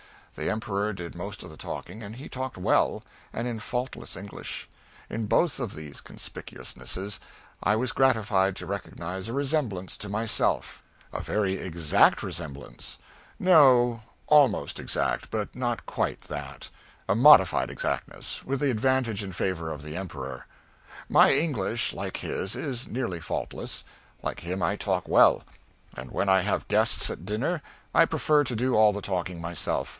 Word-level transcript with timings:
The 0.33 0.49
Emperor 0.49 0.93
did 0.93 1.13
most 1.13 1.43
of 1.43 1.51
the 1.51 1.57
talking, 1.57 2.01
and 2.01 2.15
he 2.15 2.27
talked 2.27 2.57
well, 2.57 3.03
and 3.31 3.47
in 3.47 3.59
faultless 3.59 4.15
English. 4.15 4.67
In 5.09 5.27
both 5.27 5.59
of 5.59 5.75
these 5.75 6.01
conspicuousnesses 6.01 7.19
I 7.61 7.75
was 7.75 7.91
gratified 7.91 8.55
to 8.55 8.65
recognize 8.65 9.27
a 9.29 9.33
resemblance 9.33 9.95
to 9.97 10.09
myself 10.09 10.81
a 11.13 11.19
very 11.21 11.55
exact 11.57 12.23
resemblance; 12.23 12.97
no, 13.37 14.01
almost 14.25 14.79
exact, 14.79 15.29
but 15.29 15.53
not 15.53 15.85
quite 15.85 16.21
that 16.21 16.69
a 17.07 17.13
modified 17.13 17.69
exactness, 17.69 18.43
with 18.43 18.61
the 18.61 18.71
advantage 18.71 19.21
in 19.23 19.33
favor 19.33 19.71
of 19.71 19.83
the 19.83 19.95
Emperor. 19.95 20.47
My 21.09 21.29
English, 21.31 21.93
like 21.93 22.17
his, 22.17 22.55
is 22.55 22.87
nearly 22.87 23.19
faultless; 23.19 23.83
like 24.23 24.39
him 24.39 24.63
I 24.63 24.77
talk 24.77 25.07
well; 25.07 25.43
and 25.95 26.09
when 26.09 26.29
I 26.29 26.41
have 26.41 26.69
guests 26.69 27.11
at 27.11 27.25
dinner 27.25 27.61
I 27.93 28.05
prefer 28.05 28.43
to 28.45 28.55
do 28.55 28.73
all 28.75 28.93
the 28.93 29.01
talking 29.01 29.39
myself. 29.39 29.89